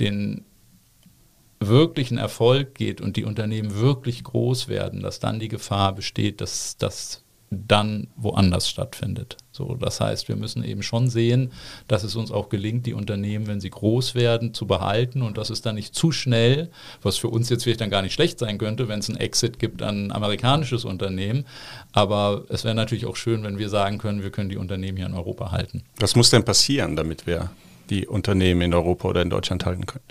[0.00, 0.44] den
[1.60, 6.76] wirklichen Erfolg geht und die Unternehmen wirklich groß werden, dass dann die Gefahr besteht, dass
[6.76, 9.36] das dann woanders stattfindet.
[9.52, 11.52] So, das heißt, wir müssen eben schon sehen,
[11.86, 15.50] dass es uns auch gelingt, die Unternehmen, wenn sie groß werden, zu behalten und dass
[15.50, 16.70] es dann nicht zu schnell,
[17.02, 19.58] was für uns jetzt vielleicht dann gar nicht schlecht sein könnte, wenn es einen Exit
[19.58, 21.44] gibt an ein amerikanisches Unternehmen.
[21.92, 25.06] Aber es wäre natürlich auch schön, wenn wir sagen können, wir können die Unternehmen hier
[25.06, 25.82] in Europa halten.
[25.98, 27.50] Was muss denn passieren, damit wir
[27.90, 30.04] die Unternehmen in Europa oder in Deutschland halten können?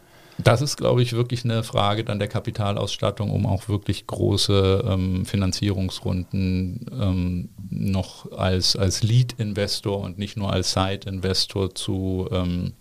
[0.43, 5.25] Das ist, glaube ich, wirklich eine Frage dann der Kapitalausstattung, um auch wirklich große ähm,
[5.25, 12.73] Finanzierungsrunden ähm, noch als, als Lead-Investor und nicht nur als Side-Investor zu ähm,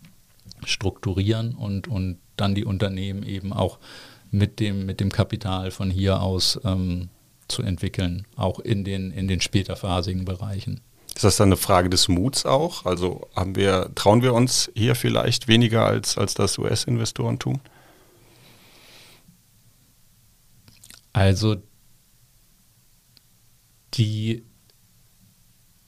[0.64, 3.78] strukturieren und, und dann die Unternehmen eben auch
[4.30, 7.08] mit dem, mit dem Kapital von hier aus ähm,
[7.48, 10.80] zu entwickeln, auch in den, in den späterphasigen Bereichen.
[11.14, 12.86] Ist das dann eine Frage des Muts auch?
[12.86, 17.60] Also haben wir, trauen wir uns hier vielleicht weniger als, als das US-Investoren tun?
[21.12, 21.56] Also
[23.94, 24.44] die,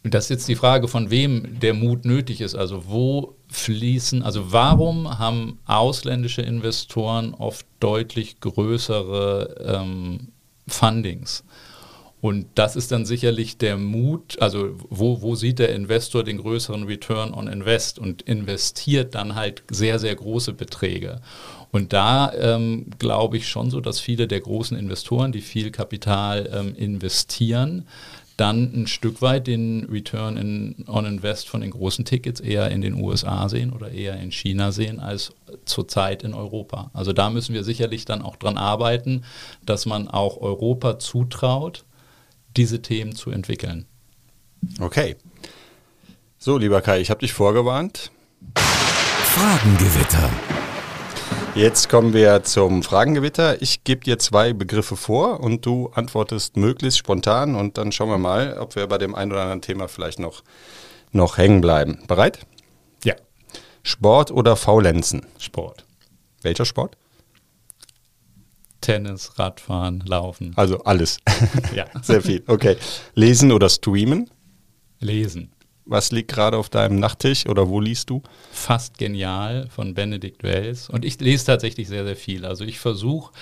[0.03, 2.55] das ist jetzt die Frage, von wem der Mut nötig ist.
[2.55, 10.33] Also wo fließen, also warum haben ausländische Investoren oft deutlich größere ähm,
[10.67, 11.45] Fundings?
[12.23, 16.85] Und das ist dann sicherlich der Mut, also wo, wo sieht der Investor den größeren
[16.85, 21.21] Return on Invest und investiert dann halt sehr, sehr große Beträge.
[21.73, 26.49] Und da ähm, glaube ich schon so, dass viele der großen Investoren, die viel Kapital
[26.55, 27.89] ähm, investieren,
[28.37, 32.83] dann ein Stück weit den Return in, on Invest von den großen Tickets eher in
[32.83, 35.33] den USA sehen oder eher in China sehen als
[35.65, 36.93] zurzeit in Europa.
[36.95, 39.25] Also da müssen wir sicherlich dann auch dran arbeiten,
[39.67, 41.85] dass man auch Europa zutraut,
[42.57, 43.87] diese Themen zu entwickeln.
[44.81, 45.17] Okay.
[46.39, 48.11] So, lieber Kai, ich habe dich vorgewarnt.
[48.55, 50.31] Fragengewitter.
[51.55, 53.61] Jetzt kommen wir zum Fragengewitter.
[53.61, 58.19] Ich gebe dir zwei Begriffe vor und du antwortest möglichst spontan und dann schauen wir
[58.19, 60.43] mal, ob wir bei dem einen oder anderen Thema vielleicht noch,
[61.13, 62.03] noch hängen bleiben.
[62.09, 62.41] Bereit?
[63.05, 63.15] Ja.
[63.83, 65.27] Sport oder Faulenzen?
[65.39, 65.85] Sport.
[66.41, 66.97] Welcher Sport?
[68.83, 70.53] Tennis, Radfahren, Laufen.
[70.57, 71.19] Also alles.
[71.75, 71.87] Ja.
[72.03, 72.43] Sehr viel.
[72.47, 72.77] Okay.
[73.15, 74.29] Lesen oder streamen?
[75.01, 75.51] Lesen.
[75.85, 78.23] Was liegt gerade auf deinem Nachttisch oder wo liest du?
[78.53, 80.89] Fast genial von Benedikt Wells.
[80.89, 82.45] Und ich lese tatsächlich sehr, sehr viel.
[82.45, 83.33] Also ich versuche,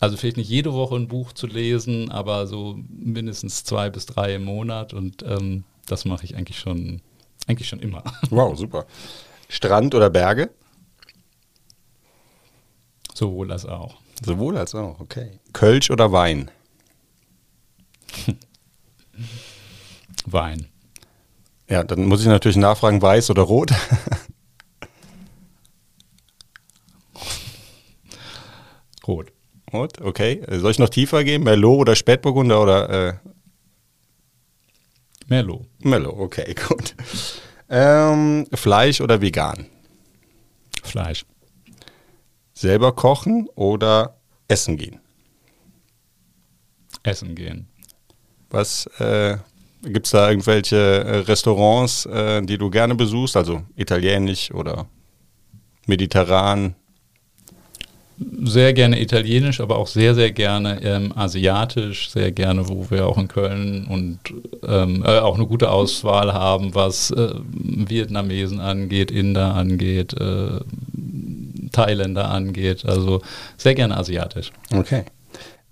[0.00, 4.34] also vielleicht nicht jede Woche ein Buch zu lesen, aber so mindestens zwei bis drei
[4.34, 4.94] im Monat.
[4.94, 7.02] Und ähm, das mache ich eigentlich schon,
[7.46, 8.02] eigentlich schon immer.
[8.30, 8.86] Wow, super.
[9.48, 10.50] Strand oder Berge?
[13.14, 14.00] Sowohl als auch.
[14.24, 15.38] Sowohl als auch, okay.
[15.52, 16.50] Kölsch oder Wein?
[20.26, 20.68] Wein.
[21.68, 23.72] Ja, dann muss ich natürlich nachfragen, weiß oder rot?
[29.06, 29.32] rot.
[29.72, 30.42] Rot, okay.
[30.50, 31.42] Soll ich noch tiefer gehen?
[31.42, 32.90] Merlot oder Spätburgunder oder?
[32.90, 33.14] Äh?
[35.28, 35.66] Merlot.
[35.78, 36.94] Merlot, okay, gut.
[37.70, 39.66] Ähm, Fleisch oder vegan?
[40.82, 41.24] Fleisch.
[42.52, 44.16] Selber kochen oder
[44.48, 45.00] essen gehen?
[47.02, 47.66] Essen gehen.
[48.50, 49.38] Was äh,
[49.82, 53.36] gibt es da irgendwelche äh, Restaurants, äh, die du gerne besuchst?
[53.36, 54.86] Also italienisch oder
[55.86, 56.74] mediterran?
[58.44, 63.18] Sehr gerne italienisch, aber auch sehr, sehr gerne ähm, asiatisch, sehr gerne, wo wir auch
[63.18, 64.18] in Köln und
[64.64, 70.60] ähm, äh, auch eine gute Auswahl haben, was äh, Vietnamesen angeht, Inder angeht, äh,
[71.72, 72.84] Thailänder angeht.
[72.84, 73.22] Also
[73.56, 74.52] sehr gerne asiatisch.
[74.72, 75.04] Okay.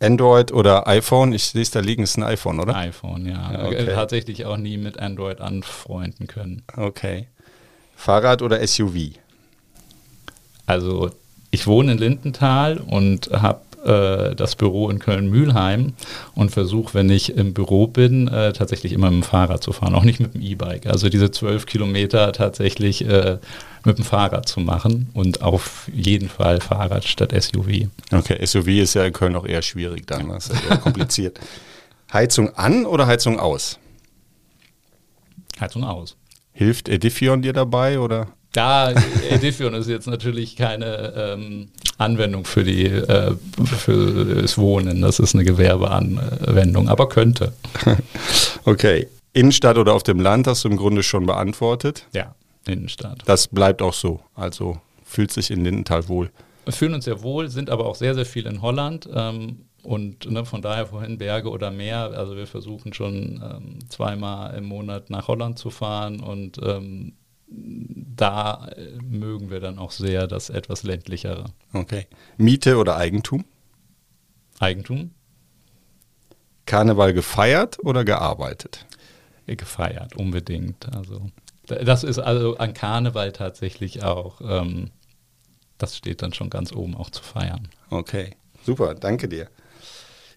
[0.03, 1.33] Android oder iPhone?
[1.33, 2.75] Ich sehe es da liegen, ist ein iPhone, oder?
[2.75, 3.67] iPhone, ja.
[3.67, 3.87] Okay.
[3.87, 6.63] Tatsächlich auch nie mit Android anfreunden können.
[6.77, 7.29] Okay.
[7.95, 9.11] Fahrrad oder SUV?
[10.65, 11.11] Also
[11.51, 15.95] ich wohne in Lindenthal und habe äh, das Büro in Köln-Mühlheim
[16.35, 19.95] und versuche, wenn ich im Büro bin, äh, tatsächlich immer mit dem Fahrrad zu fahren,
[19.95, 20.87] auch nicht mit dem E-Bike.
[20.87, 23.39] Also diese zwölf Kilometer tatsächlich äh,
[23.85, 27.89] mit dem Fahrrad zu machen und auf jeden Fall Fahrrad statt SUV.
[28.13, 31.41] Okay, SUV ist ja in Köln auch eher schwierig dann, das ist ja eher kompliziert.
[32.13, 33.79] Heizung an oder Heizung aus?
[35.61, 36.17] Heizung aus.
[36.53, 38.29] Hilft Edifion dir dabei oder?
[38.53, 38.93] Da,
[39.31, 45.03] Edifion ist jetzt natürlich keine ähm, Anwendung für, die, äh, für das Wohnen.
[45.03, 47.53] Das ist eine Gewerbeanwendung, aber könnte.
[48.65, 49.09] Okay.
[49.33, 52.07] Innenstadt oder auf dem Land hast du im Grunde schon beantwortet.
[52.13, 52.35] Ja,
[52.67, 53.23] Innenstadt.
[53.25, 54.21] Das bleibt auch so.
[54.35, 56.31] Also fühlt sich in Lindenthal wohl.
[56.65, 59.09] Wir fühlen uns sehr wohl, sind aber auch sehr, sehr viel in Holland.
[59.13, 62.13] Ähm, und ne, von daher vorhin Berge oder Meer.
[62.15, 67.15] Also wir versuchen schon ähm, zweimal im Monat nach Holland zu fahren und ähm,
[68.21, 71.47] da äh, mögen wir dann auch sehr das etwas ländlichere.
[71.73, 72.07] Okay.
[72.37, 73.45] Miete oder Eigentum?
[74.59, 75.13] Eigentum.
[76.67, 78.87] Karneval gefeiert oder gearbeitet?
[79.47, 80.95] Gefeiert, unbedingt.
[80.95, 81.31] Also
[81.67, 84.91] das ist also an Karneval tatsächlich auch, ähm,
[85.79, 87.69] das steht dann schon ganz oben auch zu feiern.
[87.91, 89.49] Okay, super, danke dir.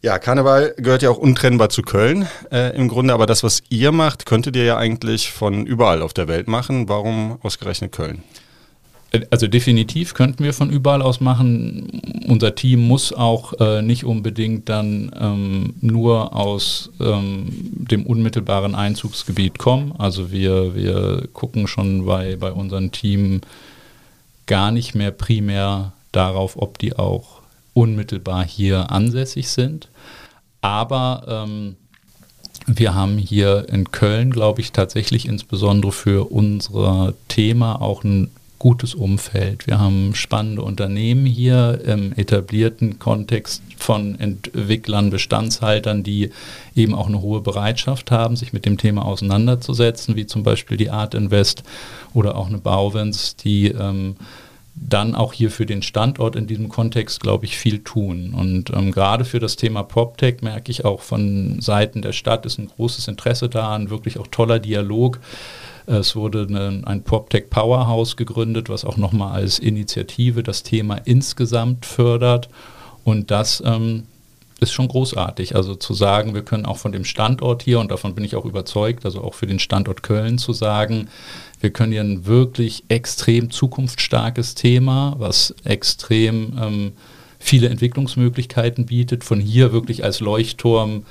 [0.03, 3.93] Ja, Karneval gehört ja auch untrennbar zu Köln äh, im Grunde, aber das, was ihr
[3.93, 6.89] macht, könntet ihr ja eigentlich von überall auf der Welt machen.
[6.89, 8.21] Warum ausgerechnet Köln?
[9.29, 12.01] Also definitiv könnten wir von überall aus machen.
[12.27, 19.57] Unser Team muss auch äh, nicht unbedingt dann ähm, nur aus ähm, dem unmittelbaren Einzugsgebiet
[19.57, 19.93] kommen.
[19.97, 23.39] Also wir, wir gucken schon bei, bei unserem Team
[24.47, 27.42] gar nicht mehr primär darauf, ob die auch
[27.73, 29.89] unmittelbar hier ansässig sind.
[30.61, 31.75] Aber ähm,
[32.67, 38.31] wir haben hier in Köln, glaube ich, tatsächlich insbesondere für unser Thema auch ein
[38.63, 39.67] gutes Umfeld.
[39.67, 46.29] Wir haben spannende Unternehmen hier im etablierten Kontext von Entwicklern, Bestandshaltern, die
[46.73, 50.91] eben auch eine hohe Bereitschaft haben, sich mit dem Thema auseinanderzusetzen, wie zum Beispiel die
[50.91, 51.63] Art Invest
[52.13, 54.15] oder auch eine Bauwens, die ähm,
[54.75, 58.33] dann auch hier für den Standort in diesem Kontext, glaube ich, viel tun.
[58.33, 62.57] Und ähm, gerade für das Thema PropTech merke ich auch von Seiten der Stadt ist
[62.57, 65.19] ein großes Interesse da, ein wirklich auch toller Dialog.
[65.85, 71.85] Es wurde eine, ein PropTech Powerhouse gegründet, was auch nochmal als Initiative das Thema insgesamt
[71.85, 72.49] fördert.
[73.03, 74.05] Und das ähm,
[74.63, 75.55] ist schon großartig.
[75.55, 78.45] Also zu sagen, wir können auch von dem Standort hier, und davon bin ich auch
[78.45, 81.09] überzeugt, also auch für den Standort Köln zu sagen,
[81.61, 86.91] wir können hier ein wirklich extrem zukunftsstarkes Thema, was extrem ähm,
[87.39, 91.05] viele Entwicklungsmöglichkeiten bietet, von hier wirklich als Leuchtturm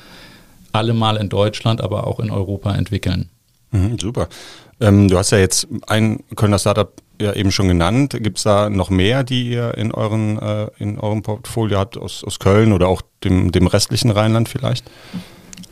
[0.72, 3.28] allemal in Deutschland, aber auch in Europa entwickeln.
[3.70, 4.28] Mhm, super.
[4.82, 8.16] Ähm, du hast ja jetzt ein Kölner Startup ja eben schon genannt.
[8.20, 12.24] Gibt es da noch mehr, die ihr in, euren, äh, in eurem Portfolio habt aus,
[12.24, 14.84] aus Köln oder auch dem, dem restlichen Rheinland vielleicht?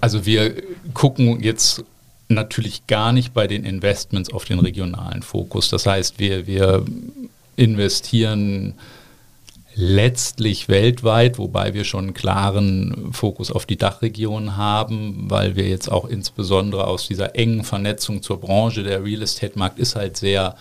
[0.00, 0.54] Also wir
[0.94, 1.84] gucken jetzt
[2.28, 5.68] natürlich gar nicht bei den Investments auf den regionalen Fokus.
[5.68, 6.84] Das heißt, wir, wir
[7.56, 8.74] investieren
[9.74, 15.90] letztlich weltweit, wobei wir schon einen klaren Fokus auf die Dachregion haben, weil wir jetzt
[15.90, 20.56] auch insbesondere aus dieser engen Vernetzung zur Branche, der Real Estate-Markt ist halt sehr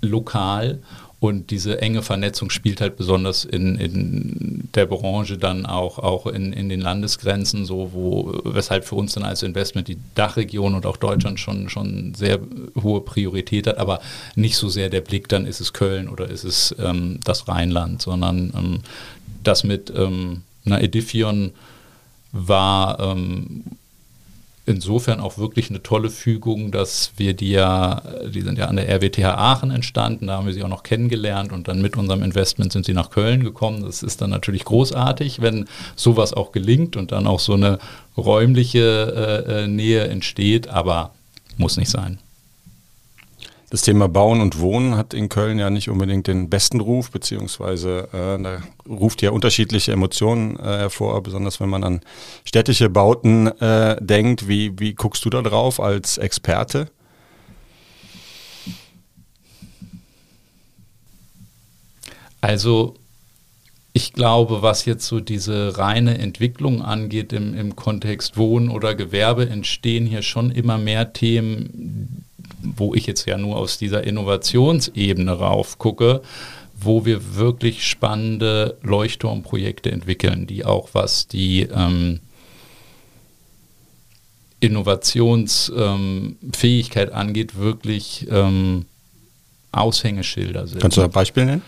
[0.00, 0.78] lokal
[1.20, 6.54] und diese enge Vernetzung spielt halt besonders in, in der Branche dann auch, auch in,
[6.54, 10.96] in den Landesgrenzen so, wo, weshalb für uns dann als Investment die Dachregion und auch
[10.96, 12.40] Deutschland schon, schon sehr
[12.82, 14.00] hohe Priorität hat, aber
[14.34, 18.00] nicht so sehr der Blick, dann ist es Köln oder ist es ähm, das Rheinland,
[18.00, 18.78] sondern ähm,
[19.44, 21.52] das mit ähm, einer Edifion
[22.32, 23.64] war ähm,
[24.70, 28.88] insofern auch wirklich eine tolle Fügung, dass wir die ja, die sind ja an der
[28.88, 32.72] RWTH Aachen entstanden, da haben wir sie auch noch kennengelernt und dann mit unserem Investment
[32.72, 33.82] sind sie nach Köln gekommen.
[33.82, 37.78] Das ist dann natürlich großartig, wenn sowas auch gelingt und dann auch so eine
[38.16, 41.12] räumliche äh, äh Nähe entsteht, aber
[41.56, 42.18] muss nicht sein.
[43.70, 48.08] Das Thema Bauen und Wohnen hat in Köln ja nicht unbedingt den besten Ruf, beziehungsweise
[48.12, 52.00] äh, da ruft ja unterschiedliche Emotionen äh, hervor, besonders wenn man an
[52.44, 54.48] städtische Bauten äh, denkt.
[54.48, 56.88] Wie, wie guckst du da drauf als Experte?
[62.40, 62.96] Also
[63.92, 69.48] ich glaube, was jetzt so diese reine Entwicklung angeht im, im Kontext Wohnen oder Gewerbe,
[69.48, 72.19] entstehen hier schon immer mehr Themen,
[72.76, 76.22] wo ich jetzt ja nur aus dieser Innovationsebene rauf gucke,
[76.78, 82.20] wo wir wirklich spannende Leuchtturmprojekte entwickeln, die auch was die ähm,
[84.60, 88.86] Innovationsfähigkeit ähm, angeht, wirklich ähm,
[89.72, 90.80] Aushängeschilder sind.
[90.80, 91.62] Kannst du ein Beispiel nennen?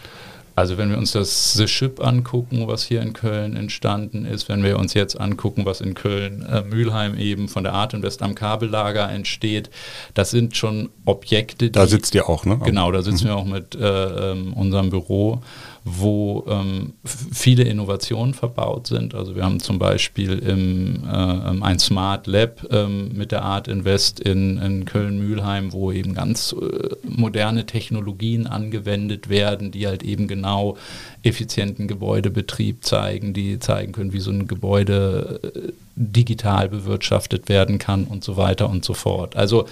[0.55, 4.63] Also wenn wir uns das The Ship angucken, was hier in Köln entstanden ist, wenn
[4.63, 8.35] wir uns jetzt angucken, was in Köln äh, Mülheim eben von der Art Invest am
[8.35, 9.71] Kabellager entsteht,
[10.15, 11.67] das sind schon Objekte.
[11.67, 12.59] Die, da sitzt ihr auch, ne?
[12.65, 13.29] Genau, da sitzen mhm.
[13.29, 15.43] wir auch mit äh, ähm, unserem Büro
[15.85, 19.15] wo ähm, viele Innovationen verbaut sind.
[19.17, 24.21] Also wir haben zum Beispiel im, äh, ein Smart Lab ähm, mit der Art Invest
[24.21, 30.77] in, in Köln-Mühlheim, wo eben ganz äh, moderne Technologien angewendet werden, die halt eben genau
[31.25, 38.05] effizienten Gebäudebetrieb zeigen, die zeigen können, wie so ein Gebäude äh, digital bewirtschaftet werden kann
[38.05, 39.35] und so weiter und so fort.
[39.35, 39.67] Also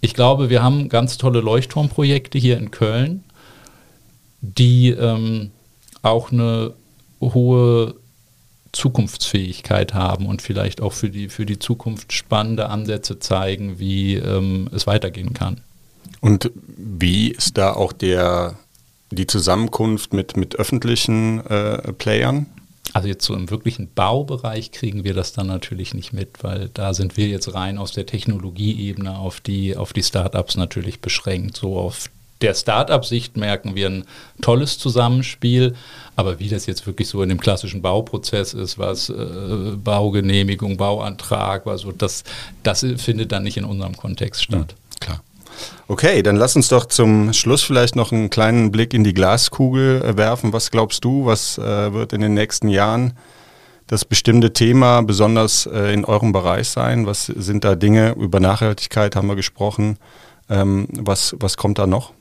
[0.00, 3.22] ich glaube, wir haben ganz tolle Leuchtturmprojekte hier in Köln
[4.40, 5.50] die ähm,
[6.02, 6.74] auch eine
[7.20, 7.94] hohe
[8.72, 14.68] Zukunftsfähigkeit haben und vielleicht auch für die, für die Zukunft spannende Ansätze zeigen, wie ähm,
[14.72, 15.60] es weitergehen kann.
[16.20, 18.58] Und wie ist da auch der,
[19.10, 22.46] die Zusammenkunft mit, mit öffentlichen äh, Playern?
[22.92, 26.92] Also jetzt so im wirklichen Baubereich kriegen wir das dann natürlich nicht mit, weil da
[26.92, 31.56] sind wir jetzt rein aus der Technologieebene auf die, auf die Startups natürlich beschränkt.
[31.56, 32.10] So auf
[32.40, 34.04] der Start-up-Sicht merken wir ein
[34.40, 35.74] tolles Zusammenspiel,
[36.16, 39.14] aber wie das jetzt wirklich so in dem klassischen Bauprozess ist, was äh,
[39.76, 42.24] Baugenehmigung, Bauantrag, was so, das,
[42.62, 44.74] das findet dann nicht in unserem Kontext statt.
[44.76, 45.22] Mhm, klar.
[45.88, 50.02] Okay, dann lass uns doch zum Schluss vielleicht noch einen kleinen Blick in die Glaskugel
[50.02, 50.52] äh, werfen.
[50.52, 53.14] Was glaubst du, was äh, wird in den nächsten Jahren
[53.86, 57.06] das bestimmte Thema besonders äh, in eurem Bereich sein?
[57.06, 58.12] Was sind da Dinge?
[58.12, 59.98] Über Nachhaltigkeit haben wir gesprochen.
[60.48, 62.12] Ähm, was, was kommt da noch?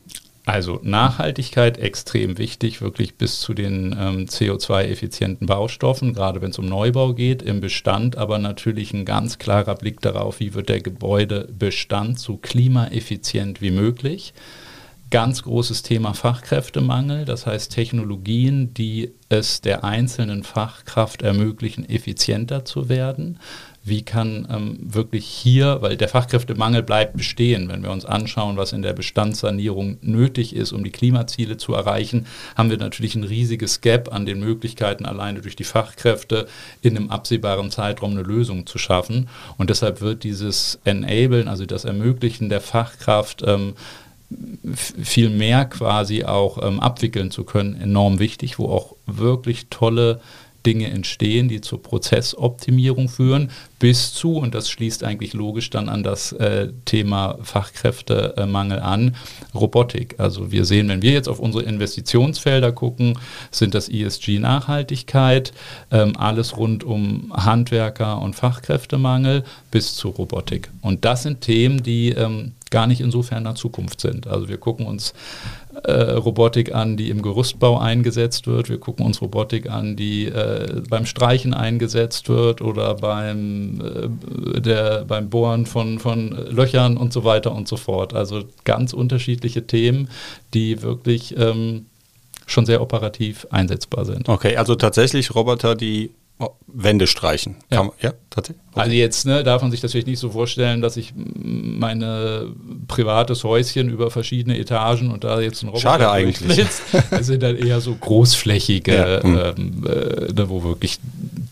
[0.49, 6.65] Also Nachhaltigkeit extrem wichtig, wirklich bis zu den ähm, CO2-effizienten Baustoffen, gerade wenn es um
[6.65, 12.17] Neubau geht, im Bestand, aber natürlich ein ganz klarer Blick darauf, wie wird der Gebäudebestand
[12.17, 14.33] so klimaeffizient wie möglich.
[15.11, 22.89] Ganz großes Thema Fachkräftemangel, das heißt Technologien, die es der einzelnen Fachkraft ermöglichen, effizienter zu
[22.89, 23.37] werden
[23.89, 28.73] wie kann ähm, wirklich hier, weil der Fachkräftemangel bleibt bestehen, wenn wir uns anschauen, was
[28.73, 32.25] in der Bestandssanierung nötig ist, um die Klimaziele zu erreichen,
[32.55, 36.47] haben wir natürlich ein riesiges Gap an den Möglichkeiten, alleine durch die Fachkräfte
[36.81, 39.27] in einem absehbaren Zeitraum eine Lösung zu schaffen.
[39.57, 43.73] Und deshalb wird dieses Enablen, also das Ermöglichen der Fachkraft, ähm,
[44.75, 50.21] viel mehr quasi auch ähm, abwickeln zu können, enorm wichtig, wo auch wirklich tolle
[50.66, 53.49] Dinge entstehen, die zur Prozessoptimierung führen,
[53.80, 59.16] bis zu, und das schließt eigentlich logisch dann an das äh, Thema Fachkräftemangel an,
[59.55, 60.16] Robotik.
[60.18, 63.18] Also wir sehen, wenn wir jetzt auf unsere Investitionsfelder gucken,
[63.51, 65.53] sind das ESG-Nachhaltigkeit,
[65.91, 70.70] ähm, alles rund um Handwerker und Fachkräftemangel bis zu Robotik.
[70.82, 74.28] Und das sind Themen, die ähm, gar nicht insofern nach Zukunft sind.
[74.28, 75.14] Also wir gucken uns
[75.84, 78.69] äh, Robotik an, die im Gerüstbau eingesetzt wird.
[78.69, 85.05] Wir gucken uns Robotik an, die äh, beim Streichen eingesetzt wird oder beim, äh, der,
[85.05, 88.13] beim Bohren von, von Löchern und so weiter und so fort.
[88.13, 90.09] Also ganz unterschiedliche Themen,
[90.53, 91.86] die wirklich ähm,
[92.45, 94.27] schon sehr operativ einsetzbar sind.
[94.27, 96.11] Okay, also tatsächlich Roboter, die
[96.67, 97.55] Wände streichen.
[97.71, 98.63] Ja, man, ja tatsächlich.
[98.71, 98.79] Okay.
[98.79, 102.03] Also jetzt ne, darf man sich das vielleicht nicht so vorstellen, dass ich mein
[102.87, 106.65] privates Häuschen über verschiedene Etagen und da jetzt ein Roboter Schade eigentlich.
[107.09, 109.23] Das sind dann eher so großflächige, ja.
[109.23, 109.39] Hm.
[109.57, 110.99] ähm, äh, wo wirklich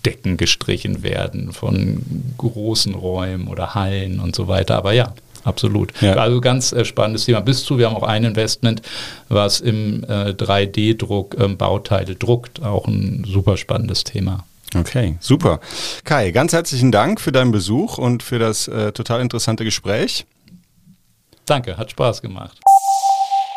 [0.05, 2.01] Decken gestrichen werden von
[2.37, 4.77] großen Räumen oder Hallen und so weiter.
[4.77, 5.13] Aber ja,
[5.43, 5.91] absolut.
[6.01, 6.13] Ja.
[6.13, 7.41] Also ganz äh, spannendes Thema.
[7.41, 8.81] Bis zu, wir haben auch ein Investment,
[9.27, 12.63] was im äh, 3D-Druck ähm, Bauteile druckt.
[12.63, 14.45] Auch ein super spannendes Thema.
[14.79, 15.59] Okay, super.
[16.03, 20.25] Kai, ganz herzlichen Dank für deinen Besuch und für das äh, total interessante Gespräch.
[21.45, 22.59] Danke, hat Spaß gemacht.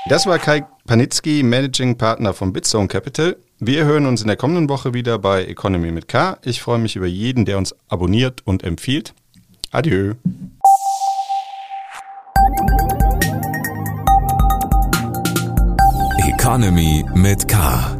[0.09, 3.37] Das war Kai Panitzky, Managing Partner von Bitzone Capital.
[3.59, 6.39] Wir hören uns in der kommenden Woche wieder bei Economy mit K.
[6.43, 9.12] Ich freue mich über jeden, der uns abonniert und empfiehlt.
[9.73, 10.14] Adieu.
[16.27, 18.00] Economy mit K